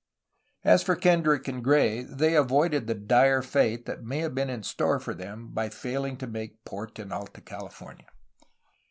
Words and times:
As 0.63 0.81
for 0.81 0.95
Kendrick 0.95 1.47
and 1.47 1.63
Gray, 1.63 2.01
they 2.01 2.33
avoided 2.35 2.87
the 2.87 2.95
dire(?) 2.95 3.43
fate 3.43 3.85
that 3.85 4.03
may 4.03 4.17
have 4.21 4.33
been 4.33 4.49
in 4.49 4.63
store 4.63 4.99
for 4.99 5.13
them 5.13 5.49
by 5.49 5.69
failing 5.69 6.17
to 6.17 6.25
make 6.25 6.65
port 6.65 6.97
in 6.97 7.11
Alta 7.11 7.39
California. 7.41 8.07